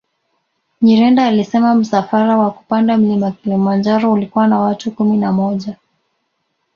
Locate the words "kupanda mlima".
2.51-3.31